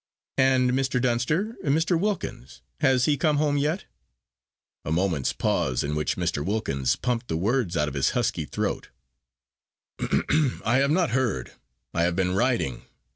[0.39, 0.99] "And Mr.
[0.99, 1.95] Dunster, Mr.
[1.99, 3.85] Wilkins, has he come home yet?"
[4.83, 6.43] A moment's pause, in which Mr.
[6.43, 8.89] Wilkins pumped the words out of his husky throat:
[9.99, 11.51] "I have not heard.
[11.93, 12.81] I have been riding.